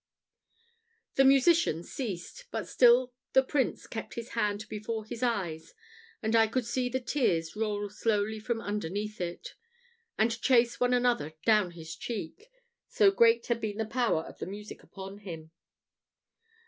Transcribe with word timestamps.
The 1.13 1.23
musician 1.23 1.83
ceased, 1.83 2.45
but 2.49 2.67
still 2.67 3.13
the 3.33 3.43
Prince 3.43 3.85
kept 3.85 4.15
his 4.15 4.29
hand 4.29 4.67
before 4.67 5.05
his 5.05 5.21
eyes, 5.21 5.75
and 6.23 6.35
I 6.35 6.47
could 6.47 6.65
see 6.65 6.89
the 6.89 6.99
tears 6.99 7.55
roll 7.55 7.87
slowly 7.87 8.39
from 8.39 8.59
underneath 8.61 9.21
it, 9.21 9.53
and 10.17 10.41
chase 10.41 10.79
one 10.79 10.95
another 10.95 11.33
down 11.45 11.69
his 11.77 11.95
cheek, 11.95 12.49
so 12.87 13.11
great 13.11 13.45
had 13.45 13.61
been 13.61 13.77
the 13.77 13.85
power 13.85 14.23
of 14.23 14.39
the 14.39 14.47
music 14.47 14.81
upon 14.81 15.19
him. 15.19 15.51